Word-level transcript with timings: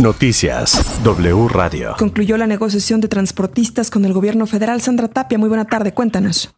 Noticias 0.00 1.02
W 1.02 1.48
Radio. 1.48 1.96
Concluyó 1.98 2.36
la 2.36 2.46
negociación 2.46 3.00
de 3.00 3.08
transportistas 3.08 3.90
con 3.90 4.04
el 4.04 4.12
gobierno 4.12 4.46
federal. 4.46 4.80
Sandra 4.80 5.08
Tapia, 5.08 5.38
muy 5.38 5.48
buena 5.48 5.64
tarde, 5.64 5.92
cuéntanos. 5.92 6.57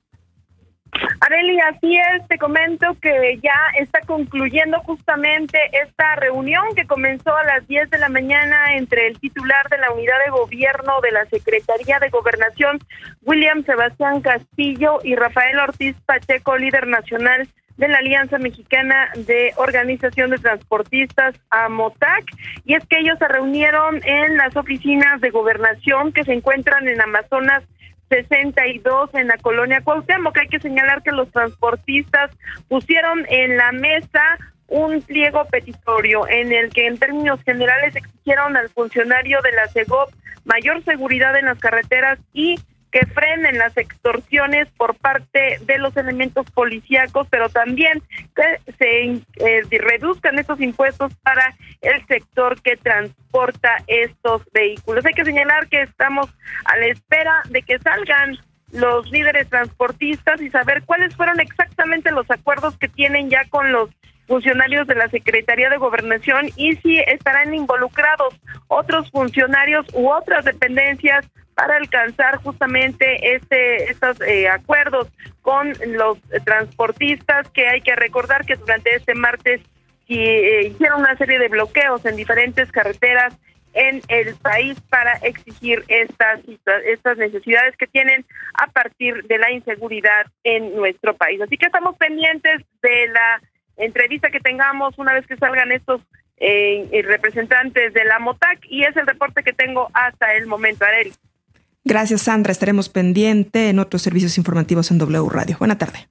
Areli, 1.21 1.59
así 1.61 1.97
es, 1.97 2.27
te 2.29 2.39
comento 2.39 2.97
que 3.01 3.39
ya 3.43 3.57
está 3.79 4.01
concluyendo 4.01 4.81
justamente 4.81 5.59
esta 5.83 6.17
reunión 6.17 6.65
que 6.75 6.87
comenzó 6.87 7.35
a 7.37 7.45
las 7.45 7.67
10 7.69 7.91
de 7.91 7.99
la 7.99 8.09
mañana 8.09 8.75
entre 8.75 9.07
el 9.07 9.19
titular 9.21 9.69
de 9.69 9.79
la 9.79 9.93
unidad 9.93 10.17
de 10.25 10.31
gobierno 10.31 11.01
de 11.03 11.13
la 11.13 11.27
Secretaría 11.27 11.99
de 11.99 12.11
Gobernación, 12.11 12.79
William 13.23 13.65
Sebastián 13.65 14.21
Castillo, 14.21 14.99
y 15.05 15.15
Rafael 15.15 15.59
Ortiz 15.59 15.97
Pacheco, 16.07 16.57
líder 16.57 16.87
nacional 16.87 17.49
de 17.77 17.89
la 17.89 17.99
Alianza 17.99 18.39
Mexicana 18.39 19.11
de 19.17 19.53
Organización 19.57 20.31
de 20.31 20.39
Transportistas, 20.39 21.35
AMOTAC, 21.51 22.25
y 22.65 22.75
es 22.75 22.85
que 22.87 22.99
ellos 22.99 23.19
se 23.19 23.27
reunieron 23.27 24.01
en 24.05 24.37
las 24.37 24.55
oficinas 24.57 25.21
de 25.21 25.31
gobernación 25.31 26.13
que 26.13 26.25
se 26.25 26.35
encuentran 26.35 26.89
en 26.89 27.01
Amazonas 27.01 27.65
62 28.11 29.15
en 29.15 29.29
la 29.29 29.39
colonia 29.39 29.81
Cuauhtémoc. 29.83 30.37
Hay 30.37 30.49
que 30.49 30.61
señalar 30.61 31.03
que 31.03 31.13
los 31.13 31.31
transportistas 31.31 32.31
pusieron 32.69 33.25
en 33.29 33.57
la 33.57 33.73
mesa 33.73 34.37
un 34.67 35.01
pliego 35.01 35.45
petitorio 35.47 36.29
en 36.29 36.53
el 36.53 36.71
que 36.71 36.87
en 36.87 36.99
términos 36.99 37.41
generales 37.45 37.97
exigieron 37.97 38.57
al 38.57 38.69
funcionario 38.69 39.41
de 39.43 39.53
la 39.53 39.69
CEGOP 39.69 40.11
mayor 40.45 40.83
seguridad 40.85 41.37
en 41.37 41.47
las 41.47 41.59
carreteras 41.59 42.19
y 42.33 42.57
que 42.91 43.07
frenen 43.07 43.59
las 43.59 43.77
extorsiones 43.77 44.69
por 44.77 44.97
parte 44.97 45.59
de 45.63 45.79
los 45.79 45.97
elementos 45.97 46.51
policíacos, 46.51 47.27
pero 47.31 47.49
también 47.49 48.03
que 48.35 48.73
se 48.79 49.23
eh, 49.45 49.63
reduzcan 49.71 50.39
estos 50.39 50.61
impuestos 50.61 51.15
para 51.23 51.55
el 51.81 52.05
sector 52.07 52.61
que 52.61 52.77
transporta 52.77 53.77
estos 53.87 54.43
vehículos. 54.53 55.05
Hay 55.07 55.15
que 55.15 55.25
señalar 55.25 55.69
que 55.69 55.83
estamos 55.83 56.29
a 56.65 56.77
la 56.77 56.87
espera 56.87 57.43
de 57.49 57.63
que 57.63 57.79
salgan 57.79 58.39
los 58.73 59.11
líderes 59.11 59.49
transportistas 59.49 60.41
y 60.41 60.51
saber 60.51 60.83
cuáles 60.85 61.15
fueron 61.17 61.41
exactamente 61.41 62.13
los 62.13 62.31
acuerdos 62.31 62.79
que 62.79 62.89
tienen 62.89 63.31
ya 63.31 63.45
con 63.49 63.73
los 63.73 63.91
funcionarios 64.27 64.87
de 64.87 64.95
la 64.95 65.09
Secretaría 65.09 65.69
de 65.71 65.77
Gobernación 65.77 66.51
y 66.55 66.77
si 66.77 66.99
estarán 67.01 67.53
involucrados 67.53 68.41
otros 68.69 69.11
funcionarios 69.11 69.87
u 69.93 70.09
otras 70.09 70.45
dependencias 70.45 71.29
para 71.55 71.77
alcanzar 71.77 72.37
justamente 72.43 73.35
este 73.35 73.91
estos 73.91 74.21
eh, 74.23 74.49
acuerdos 74.49 75.09
con 75.43 75.73
los 75.87 76.19
transportistas 76.45 77.49
que 77.51 77.67
hay 77.67 77.81
que 77.81 77.97
recordar 77.97 78.45
que 78.45 78.57
durante 78.57 78.95
este 78.95 79.15
martes 79.15 79.61
eh, 80.09 80.67
hicieron 80.67 81.01
una 81.01 81.17
serie 81.17 81.39
de 81.39 81.49
bloqueos 81.49 82.05
en 82.05 82.17
diferentes 82.17 82.71
carreteras 82.73 83.37
en 83.73 84.03
el 84.09 84.35
país 84.37 84.81
para 84.89 85.13
exigir 85.19 85.85
estas 85.89 86.41
estas 86.85 87.19
necesidades 87.19 87.77
que 87.77 87.87
tienen 87.87 88.25
a 88.55 88.67
partir 88.69 89.23
de 89.25 89.39
la 89.39 89.53
inseguridad 89.53 90.27
en 90.43 90.75
nuestro 90.75 91.15
país. 91.15 91.41
Así 91.41 91.57
que 91.57 91.67
estamos 91.67 91.97
pendientes 91.97 92.63
de 92.83 93.09
la 93.09 93.41
entrevista 93.77 94.31
que 94.31 94.41
tengamos 94.41 94.99
una 94.99 95.15
vez 95.15 95.27
que 95.27 95.37
salgan 95.37 95.71
estos 95.73 96.01
eh, 96.43 97.03
representantes 97.05 97.93
de 97.93 98.05
la 98.05 98.19
MOTAC 98.19 98.61
y 98.63 98.83
es 98.83 98.97
el 98.97 99.07
reporte 99.07 99.43
que 99.43 99.53
tengo 99.53 99.91
hasta 99.93 100.35
el 100.35 100.47
momento, 100.47 100.85
Arely. 100.85 101.13
Gracias, 101.85 102.23
Sandra. 102.23 102.53
Estaremos 102.53 102.89
pendiente 102.89 103.69
en 103.69 103.79
otros 103.79 104.03
servicios 104.03 104.39
informativos 104.39 104.91
en 104.91 104.99
W 104.99 105.29
Radio. 105.29 105.57
Buena 105.59 105.79
tarde. 105.79 106.09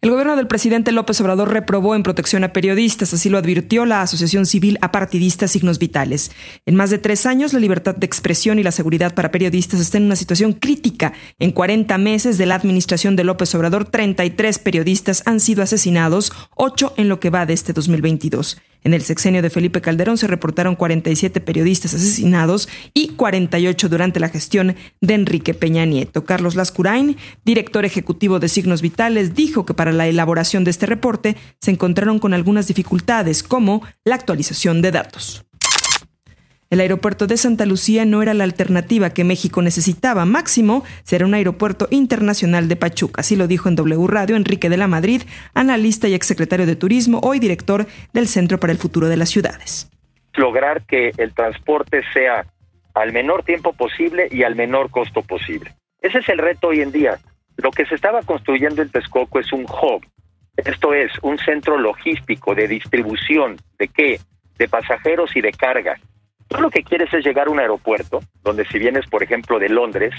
El 0.00 0.10
gobierno 0.10 0.36
del 0.36 0.46
presidente 0.46 0.92
López 0.92 1.20
Obrador 1.20 1.52
reprobó 1.52 1.96
en 1.96 2.04
protección 2.04 2.44
a 2.44 2.52
periodistas, 2.52 3.12
así 3.12 3.28
lo 3.28 3.36
advirtió 3.36 3.84
la 3.84 4.00
Asociación 4.00 4.46
Civil 4.46 4.78
Apartidista 4.80 5.48
Signos 5.48 5.80
Vitales. 5.80 6.30
En 6.66 6.76
más 6.76 6.90
de 6.90 6.98
tres 6.98 7.26
años, 7.26 7.52
la 7.52 7.58
libertad 7.58 7.96
de 7.96 8.06
expresión 8.06 8.60
y 8.60 8.62
la 8.62 8.70
seguridad 8.70 9.16
para 9.16 9.32
periodistas 9.32 9.80
están 9.80 10.02
en 10.02 10.06
una 10.06 10.14
situación 10.14 10.52
crítica. 10.52 11.14
En 11.40 11.50
40 11.50 11.98
meses 11.98 12.38
de 12.38 12.46
la 12.46 12.54
administración 12.54 13.16
de 13.16 13.24
López 13.24 13.52
Obrador, 13.56 13.86
33 13.86 14.60
periodistas 14.60 15.24
han 15.26 15.40
sido 15.40 15.64
asesinados, 15.64 16.32
8 16.54 16.94
en 16.96 17.08
lo 17.08 17.18
que 17.18 17.30
va 17.30 17.44
de 17.44 17.54
este 17.54 17.72
2022. 17.72 18.56
En 18.84 18.94
el 18.94 19.02
sexenio 19.02 19.42
de 19.42 19.50
Felipe 19.50 19.80
Calderón 19.80 20.18
se 20.18 20.26
reportaron 20.26 20.76
47 20.76 21.40
periodistas 21.40 21.94
asesinados 21.94 22.68
y 22.94 23.08
48 23.08 23.88
durante 23.88 24.20
la 24.20 24.28
gestión 24.28 24.76
de 25.00 25.14
Enrique 25.14 25.54
Peña 25.54 25.84
Nieto. 25.84 26.24
Carlos 26.24 26.54
Lascurain, 26.54 27.16
director 27.44 27.84
ejecutivo 27.84 28.38
de 28.38 28.48
Signos 28.48 28.82
Vitales, 28.82 29.34
dijo 29.34 29.66
que 29.66 29.74
para 29.74 29.92
la 29.92 30.06
elaboración 30.06 30.64
de 30.64 30.70
este 30.70 30.86
reporte 30.86 31.36
se 31.60 31.70
encontraron 31.70 32.18
con 32.18 32.34
algunas 32.34 32.68
dificultades 32.68 33.42
como 33.42 33.82
la 34.04 34.14
actualización 34.14 34.82
de 34.82 34.92
datos. 34.92 35.47
El 36.70 36.80
aeropuerto 36.80 37.26
de 37.26 37.38
Santa 37.38 37.64
Lucía 37.64 38.04
no 38.04 38.20
era 38.20 38.34
la 38.34 38.44
alternativa 38.44 39.08
que 39.08 39.24
México 39.24 39.62
necesitaba. 39.62 40.26
Máximo 40.26 40.84
será 41.02 41.24
un 41.24 41.32
aeropuerto 41.32 41.88
internacional 41.90 42.68
de 42.68 42.76
Pachuca. 42.76 43.22
Así 43.22 43.36
lo 43.36 43.46
dijo 43.46 43.70
en 43.70 43.76
W 43.76 44.06
Radio 44.06 44.36
Enrique 44.36 44.68
de 44.68 44.76
la 44.76 44.86
Madrid, 44.86 45.22
analista 45.54 46.08
y 46.08 46.14
exsecretario 46.14 46.66
de 46.66 46.76
Turismo, 46.76 47.20
hoy 47.22 47.38
director 47.38 47.86
del 48.12 48.28
Centro 48.28 48.60
para 48.60 48.70
el 48.74 48.78
Futuro 48.78 49.08
de 49.08 49.16
las 49.16 49.30
Ciudades. 49.30 49.90
Lograr 50.34 50.82
que 50.82 51.12
el 51.16 51.32
transporte 51.32 52.02
sea 52.12 52.44
al 52.92 53.14
menor 53.14 53.44
tiempo 53.44 53.72
posible 53.72 54.28
y 54.30 54.42
al 54.42 54.54
menor 54.54 54.90
costo 54.90 55.22
posible. 55.22 55.74
Ese 56.02 56.18
es 56.18 56.28
el 56.28 56.36
reto 56.36 56.68
hoy 56.68 56.82
en 56.82 56.92
día. 56.92 57.18
Lo 57.56 57.70
que 57.70 57.86
se 57.86 57.94
estaba 57.94 58.20
construyendo 58.24 58.82
en 58.82 58.90
Texcoco 58.90 59.40
es 59.40 59.50
un 59.54 59.62
hub. 59.62 60.04
Esto 60.54 60.92
es 60.92 61.12
un 61.22 61.38
centro 61.38 61.78
logístico 61.78 62.54
de 62.54 62.68
distribución 62.68 63.56
de 63.78 63.88
qué? 63.88 64.20
De 64.58 64.68
pasajeros 64.68 65.34
y 65.34 65.40
de 65.40 65.52
carga 65.52 65.98
Tú 66.48 66.60
lo 66.60 66.70
que 66.70 66.82
quieres 66.82 67.12
es 67.12 67.24
llegar 67.24 67.48
a 67.48 67.50
un 67.50 67.60
aeropuerto, 67.60 68.20
donde 68.42 68.64
si 68.66 68.78
vienes, 68.78 69.06
por 69.06 69.22
ejemplo, 69.22 69.58
de 69.58 69.68
Londres, 69.68 70.14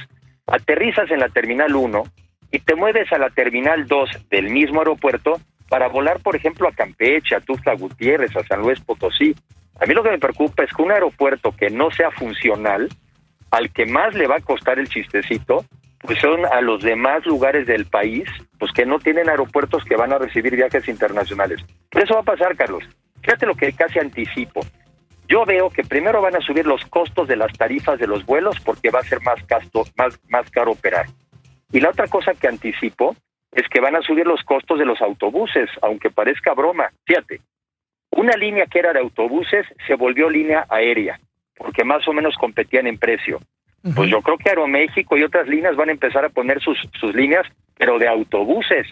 aterrizas 0.47 1.09
en 1.11 1.19
la 1.19 1.29
Terminal 1.29 1.75
1 1.75 2.03
y 2.51 2.59
te 2.59 2.75
mueves 2.75 3.11
a 3.11 3.17
la 3.17 3.29
Terminal 3.29 3.87
2 3.87 4.29
del 4.29 4.49
mismo 4.49 4.79
aeropuerto 4.79 5.39
para 5.69 5.87
volar, 5.87 6.19
por 6.19 6.35
ejemplo, 6.35 6.67
a 6.67 6.71
Campeche, 6.71 7.35
a 7.35 7.39
Tuxtla 7.39 7.75
Gutiérrez, 7.75 8.35
a 8.35 8.43
San 8.43 8.61
Luis 8.61 8.79
Potosí. 8.79 9.35
A 9.79 9.85
mí 9.85 9.93
lo 9.93 10.03
que 10.03 10.09
me 10.09 10.19
preocupa 10.19 10.63
es 10.63 10.71
que 10.71 10.81
un 10.81 10.91
aeropuerto 10.91 11.51
que 11.55 11.69
no 11.69 11.91
sea 11.91 12.11
funcional, 12.11 12.89
al 13.51 13.71
que 13.71 13.85
más 13.85 14.13
le 14.15 14.27
va 14.27 14.37
a 14.37 14.41
costar 14.41 14.79
el 14.79 14.89
chistecito, 14.89 15.65
pues 16.01 16.19
son 16.19 16.45
a 16.45 16.61
los 16.61 16.81
demás 16.81 17.25
lugares 17.25 17.67
del 17.67 17.85
país, 17.85 18.27
pues 18.57 18.71
que 18.71 18.85
no 18.85 18.99
tienen 18.99 19.29
aeropuertos 19.29 19.83
que 19.83 19.95
van 19.95 20.13
a 20.13 20.17
recibir 20.17 20.55
viajes 20.55 20.87
internacionales. 20.87 21.59
Pero 21.89 22.05
eso 22.05 22.13
va 22.15 22.21
a 22.21 22.35
pasar, 22.35 22.55
Carlos. 22.55 22.83
Fíjate 23.21 23.45
lo 23.45 23.55
que 23.55 23.73
casi 23.73 23.99
anticipo. 23.99 24.61
Yo 25.29 25.45
veo 25.45 25.69
que 25.69 25.83
primero 25.83 26.23
van 26.23 26.35
a 26.35 26.41
subir 26.41 26.65
los 26.65 26.83
costos 26.85 27.27
de 27.27 27.35
las 27.35 27.53
tarifas 27.53 27.99
de 27.99 28.07
los 28.07 28.25
vuelos 28.25 28.59
porque 28.61 28.89
va 28.89 29.01
a 29.01 29.03
ser 29.03 29.21
más, 29.21 29.39
más, 29.95 30.19
más 30.27 30.49
caro 30.49 30.71
operar. 30.71 31.05
Y 31.71 31.79
la 31.79 31.89
otra 31.89 32.07
cosa 32.07 32.33
que 32.33 32.47
anticipo 32.47 33.15
es 33.51 33.67
que 33.69 33.79
van 33.79 33.95
a 33.95 34.01
subir 34.01 34.25
los 34.25 34.41
costos 34.43 34.79
de 34.79 34.85
los 34.85 34.99
autobuses, 35.01 35.69
aunque 35.83 36.09
parezca 36.09 36.55
broma. 36.55 36.91
Fíjate, 37.05 37.41
una 38.09 38.35
línea 38.35 38.65
que 38.65 38.79
era 38.79 38.91
de 38.91 39.01
autobuses 39.01 39.67
se 39.85 39.93
volvió 39.93 40.31
línea 40.31 40.65
aérea, 40.67 41.19
porque 41.55 41.83
más 41.83 42.07
o 42.07 42.13
menos 42.13 42.35
competían 42.35 42.87
en 42.87 42.97
precio. 42.97 43.39
Pues 43.95 44.09
yo 44.09 44.21
creo 44.21 44.37
que 44.37 44.49
Aeroméxico 44.49 45.15
y 45.15 45.23
otras 45.23 45.47
líneas 45.47 45.75
van 45.75 45.89
a 45.89 45.93
empezar 45.93 46.25
a 46.25 46.29
poner 46.29 46.59
sus, 46.59 46.77
sus 46.99 47.13
líneas, 47.13 47.45
pero 47.77 47.99
de 47.99 48.07
autobuses. 48.07 48.87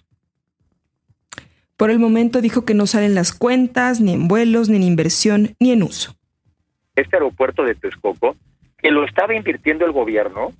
Por 1.75 1.89
el 1.89 1.97
momento 1.97 2.41
dijo 2.41 2.63
que 2.63 2.75
no 2.75 2.85
salen 2.85 3.15
las 3.15 3.33
cuentas, 3.33 3.99
ni 3.99 4.13
en 4.13 4.27
vuelos, 4.27 4.69
ni 4.69 4.77
en 4.77 4.83
inversión, 4.83 5.55
ni 5.59 5.71
en 5.71 5.83
uso 5.83 6.16
este 6.97 7.15
aeropuerto 7.15 7.63
de 7.63 7.75
Texcoco, 7.75 8.35
que 8.77 8.91
lo 8.91 9.05
estaba 9.05 9.35
invirtiendo 9.35 9.85
el 9.85 9.91
gobierno, 9.91 10.51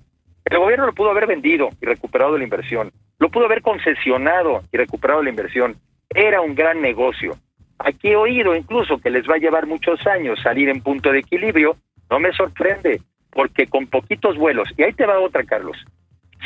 el 0.44 0.58
gobierno 0.58 0.86
lo 0.86 0.94
pudo 0.94 1.10
haber 1.10 1.26
vendido 1.26 1.68
y 1.80 1.86
recuperado 1.86 2.38
la 2.38 2.44
inversión, 2.44 2.90
lo 3.18 3.28
pudo 3.28 3.46
haber 3.46 3.62
concesionado 3.62 4.62
y 4.72 4.76
recuperado 4.76 5.22
la 5.22 5.30
inversión. 5.30 5.76
Era 6.10 6.40
un 6.40 6.54
gran 6.54 6.80
negocio. 6.80 7.36
Aquí 7.78 8.08
he 8.08 8.16
oído 8.16 8.54
incluso 8.54 8.98
que 8.98 9.10
les 9.10 9.28
va 9.28 9.34
a 9.34 9.38
llevar 9.38 9.66
muchos 9.66 10.06
años 10.06 10.40
salir 10.42 10.68
en 10.68 10.80
punto 10.80 11.12
de 11.12 11.20
equilibrio. 11.20 11.76
No 12.10 12.18
me 12.18 12.32
sorprende, 12.32 13.02
porque 13.30 13.66
con 13.66 13.86
poquitos 13.86 14.36
vuelos, 14.36 14.68
y 14.76 14.82
ahí 14.82 14.92
te 14.92 15.06
va 15.06 15.20
otra, 15.20 15.44
Carlos, 15.44 15.76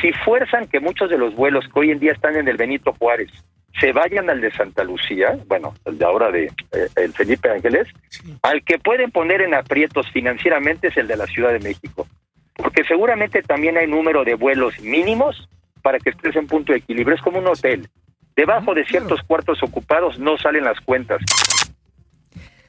si 0.01 0.11
fuerzan 0.11 0.67
que 0.67 0.79
muchos 0.79 1.09
de 1.09 1.17
los 1.17 1.35
vuelos 1.35 1.65
que 1.71 1.79
hoy 1.79 1.91
en 1.91 1.99
día 1.99 2.11
están 2.11 2.35
en 2.35 2.47
el 2.47 2.57
Benito 2.57 2.93
Juárez 2.99 3.31
se 3.79 3.91
vayan 3.91 4.29
al 4.29 4.41
de 4.41 4.51
Santa 4.51 4.83
Lucía, 4.83 5.37
bueno, 5.47 5.73
el 5.85 5.97
de 5.97 6.05
ahora 6.05 6.31
de 6.31 6.45
eh, 6.45 6.87
el 6.95 7.13
Felipe 7.13 7.49
Ángeles, 7.49 7.87
al 8.41 8.63
que 8.63 8.77
pueden 8.77 9.11
poner 9.11 9.41
en 9.41 9.53
aprietos 9.53 10.09
financieramente 10.11 10.87
es 10.87 10.97
el 10.97 11.07
de 11.07 11.17
la 11.17 11.25
Ciudad 11.25 11.51
de 11.51 11.59
México, 11.59 12.07
porque 12.55 12.83
seguramente 12.83 13.41
también 13.41 13.77
hay 13.77 13.87
número 13.87 14.23
de 14.23 14.35
vuelos 14.35 14.79
mínimos 14.79 15.49
para 15.81 15.99
que 15.99 16.11
estés 16.11 16.35
en 16.35 16.47
punto 16.47 16.71
de 16.71 16.79
equilibrio, 16.79 17.15
es 17.15 17.21
como 17.21 17.39
un 17.39 17.47
hotel. 17.47 17.89
Debajo 18.35 18.73
de 18.73 18.85
ciertos 18.85 19.21
cuartos 19.23 19.61
ocupados 19.61 20.17
no 20.17 20.37
salen 20.37 20.63
las 20.63 20.79
cuentas. 20.79 21.21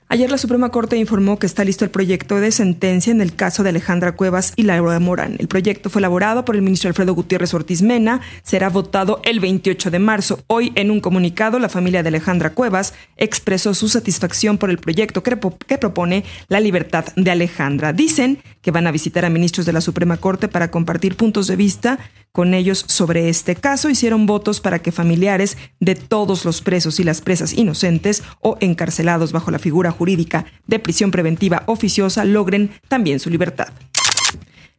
Ayer 0.09 0.31
la 0.31 0.39
Suprema 0.39 0.69
Corte 0.69 0.99
informó 0.99 1.39
que 1.39 1.47
está 1.47 1.65
listo 1.65 1.85
el 1.85 1.91
proyecto 1.91 2.37
de 2.37 2.53
sentencia 2.53 3.11
en 3.11 3.23
el 3.23 3.35
caso 3.35 3.63
de 3.63 3.71
Alejandra 3.71 4.13
Cuevas 4.13 4.53
y 4.55 4.63
Laura 4.63 5.01
Morán. 5.01 5.37
El 5.39 5.49
proyecto 5.49 5.89
fue 5.89 6.01
elaborado 6.01 6.45
por 6.45 6.55
el 6.57 6.63
ministro 6.63 6.89
Alfredo 6.89 7.15
Gutiérrez 7.15 7.55
Ortiz 7.55 7.81
Mena, 7.81 8.21
será 8.43 8.69
votado 8.69 9.21
el 9.25 9.41
28 9.41 9.91
de 9.91 9.99
marzo. 9.99 10.41
Hoy, 10.47 10.73
en 10.75 10.91
un 10.91 11.01
comunicado, 11.01 11.59
la 11.59 11.71
familia 11.71 12.03
de 12.03 12.09
Alejandra 12.09 12.51
Cuevas 12.51 12.93
expresó 13.17 13.73
su 13.73 13.89
satisfacción 13.89 14.59
por 14.59 14.69
el 14.69 14.79
proyecto 14.79 15.23
que, 15.23 15.39
que 15.67 15.79
propone 15.79 16.25
la 16.49 16.61
libertad 16.61 17.07
de 17.17 17.31
Alejandra. 17.31 17.95
Dicen 17.95 18.39
que 18.61 18.71
van 18.71 18.87
a 18.87 18.93
visitar 18.93 19.25
a 19.25 19.31
ministros 19.31 19.65
de 19.65 19.73
la 19.73 19.81
Suprema 19.81 20.19
Corte 20.19 20.49
para 20.49 20.71
compartir 20.71 21.17
puntos 21.17 21.47
de 21.47 21.57
vista 21.57 21.99
con 22.35 22.53
ellos 22.53 22.85
sobre 22.89 23.29
este 23.29 23.55
caso. 23.55 23.89
Hicieron 23.89 24.27
votos 24.27 24.61
para 24.61 24.81
que 24.81 24.91
familiares 24.91 25.57
de 25.79 25.95
todos 25.95 26.45
los 26.45 26.63
presos 26.63 26.99
y 26.99 27.05
las 27.05 27.21
presas 27.21 27.53
inocentes 27.53 28.25
o 28.41 28.57
encarcelados 28.61 29.31
bajo 29.31 29.53
la 29.53 29.61
figura 29.61 29.93
jurídica 29.93 30.45
de 30.67 30.81
prisión 30.81 31.13
preventiva 31.13 31.63
oficiosa 31.67 32.25
logren 32.25 32.73
también 32.89 33.21
su 33.21 33.31
libertad. 33.31 33.69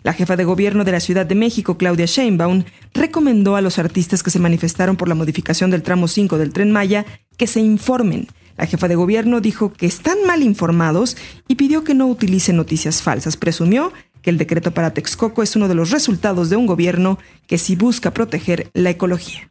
La 0.03 0.11
jefa 0.11 0.35
de 0.35 0.43
gobierno 0.43 0.83
de 0.83 0.91
la 0.91 0.99
Ciudad 0.99 1.25
de 1.25 1.33
México, 1.33 1.77
Claudia 1.77 2.05
Sheinbaum, 2.05 2.65
recomendó 2.93 3.55
a 3.55 3.61
los 3.61 3.79
artistas 3.79 4.21
que 4.21 4.31
se 4.31 4.39
manifestaron 4.39 4.97
por 4.97 5.07
la 5.07 5.15
modificación 5.15 5.71
del 5.71 5.81
tramo 5.81 6.09
5 6.09 6.37
del 6.37 6.51
tren 6.51 6.71
Maya 6.71 7.05
que 7.37 7.47
se 7.47 7.61
informen. 7.61 8.27
La 8.57 8.67
jefa 8.67 8.87
de 8.87 8.95
gobierno 8.95 9.41
dijo 9.41 9.73
que 9.73 9.85
están 9.85 10.17
mal 10.27 10.41
informados 10.41 11.17
y 11.47 11.55
pidió 11.55 11.83
que 11.83 11.93
no 11.93 12.07
utilicen 12.07 12.55
noticias 12.55 13.01
falsas. 13.01 13.35
Presumió 13.35 13.91
que 14.25 14.31
el 14.31 14.39
decreto 14.39 14.71
para 14.71 14.91
Texcoco 14.91 15.43
es 15.43 15.55
uno 15.55 15.67
de 15.67 15.75
los 15.75 15.91
resultados 15.91 16.49
de 16.49 16.55
un 16.55 16.65
gobierno 16.65 17.19
que 17.45 17.59
sí 17.59 17.75
busca 17.75 18.09
proteger 18.09 18.71
la 18.73 18.89
ecología. 18.89 19.47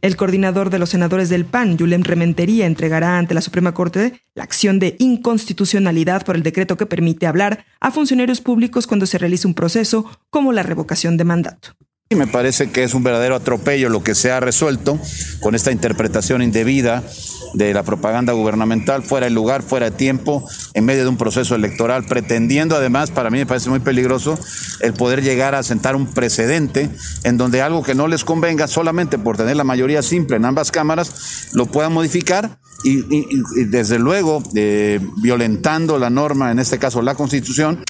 El 0.00 0.16
coordinador 0.16 0.70
de 0.70 0.78
los 0.78 0.88
senadores 0.88 1.28
del 1.28 1.44
PAN, 1.44 1.76
Yulem 1.76 2.02
Rementería, 2.02 2.64
entregará 2.64 3.18
ante 3.18 3.34
la 3.34 3.42
Suprema 3.42 3.74
Corte 3.74 4.22
la 4.34 4.44
acción 4.44 4.78
de 4.78 4.96
inconstitucionalidad 4.98 6.24
por 6.24 6.36
el 6.36 6.42
decreto 6.42 6.78
que 6.78 6.86
permite 6.86 7.26
hablar 7.26 7.66
a 7.80 7.90
funcionarios 7.90 8.40
públicos 8.40 8.86
cuando 8.86 9.04
se 9.04 9.18
realiza 9.18 9.46
un 9.46 9.52
proceso 9.52 10.10
como 10.30 10.54
la 10.54 10.62
revocación 10.62 11.18
de 11.18 11.24
mandato. 11.24 11.76
Me 12.12 12.26
parece 12.26 12.72
que 12.72 12.82
es 12.82 12.94
un 12.94 13.04
verdadero 13.04 13.36
atropello 13.36 13.88
lo 13.88 14.02
que 14.02 14.16
se 14.16 14.32
ha 14.32 14.40
resuelto 14.40 14.98
con 15.38 15.54
esta 15.54 15.70
interpretación 15.70 16.42
indebida 16.42 17.04
de 17.54 17.72
la 17.72 17.84
propaganda 17.84 18.32
gubernamental, 18.32 19.04
fuera 19.04 19.26
de 19.26 19.30
lugar, 19.30 19.62
fuera 19.62 19.90
de 19.90 19.96
tiempo, 19.96 20.44
en 20.74 20.86
medio 20.86 21.04
de 21.04 21.08
un 21.08 21.16
proceso 21.16 21.54
electoral, 21.54 22.04
pretendiendo 22.06 22.74
además, 22.74 23.12
para 23.12 23.30
mí 23.30 23.38
me 23.38 23.46
parece 23.46 23.70
muy 23.70 23.78
peligroso, 23.78 24.36
el 24.80 24.92
poder 24.92 25.22
llegar 25.22 25.54
a 25.54 25.62
sentar 25.62 25.94
un 25.94 26.08
precedente 26.08 26.90
en 27.22 27.36
donde 27.36 27.62
algo 27.62 27.84
que 27.84 27.94
no 27.94 28.08
les 28.08 28.24
convenga 28.24 28.66
solamente 28.66 29.16
por 29.16 29.36
tener 29.36 29.54
la 29.54 29.62
mayoría 29.62 30.02
simple 30.02 30.34
en 30.34 30.46
ambas 30.46 30.72
cámaras, 30.72 31.50
lo 31.52 31.66
puedan 31.66 31.92
modificar 31.92 32.58
y, 32.82 33.04
desde 33.66 34.00
luego 34.00 34.42
eh, 34.56 34.98
violentando 35.22 35.96
la 35.96 36.10
norma, 36.10 36.50
en 36.50 36.58
este 36.58 36.80
caso 36.80 37.02
la 37.02 37.14
Constitución. 37.14 37.84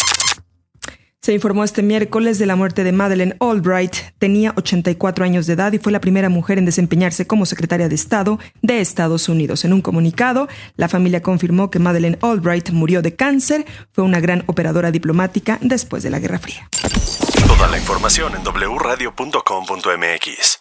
Se 1.22 1.34
informó 1.34 1.64
este 1.64 1.82
miércoles 1.82 2.38
de 2.38 2.46
la 2.46 2.56
muerte 2.56 2.82
de 2.82 2.92
Madeleine 2.92 3.36
Albright. 3.40 3.94
Tenía 4.18 4.54
84 4.56 5.22
años 5.22 5.46
de 5.46 5.52
edad 5.52 5.70
y 5.74 5.78
fue 5.78 5.92
la 5.92 6.00
primera 6.00 6.30
mujer 6.30 6.56
en 6.56 6.64
desempeñarse 6.64 7.26
como 7.26 7.44
secretaria 7.44 7.90
de 7.90 7.94
Estado 7.94 8.38
de 8.62 8.80
Estados 8.80 9.28
Unidos. 9.28 9.66
En 9.66 9.74
un 9.74 9.82
comunicado, 9.82 10.48
la 10.76 10.88
familia 10.88 11.20
confirmó 11.20 11.70
que 11.70 11.78
Madeleine 11.78 12.16
Albright 12.22 12.70
murió 12.70 13.02
de 13.02 13.16
cáncer. 13.16 13.66
Fue 13.92 14.02
una 14.02 14.20
gran 14.20 14.44
operadora 14.46 14.90
diplomática 14.90 15.58
después 15.60 16.02
de 16.02 16.08
la 16.08 16.20
Guerra 16.20 16.38
Fría. 16.38 16.70
Toda 17.46 17.68
la 17.68 17.76
información 17.76 18.32
en 18.34 18.42
wradio.com.mx. 18.42 20.59